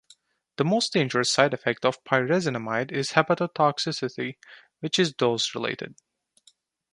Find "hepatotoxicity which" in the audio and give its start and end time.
3.11-4.97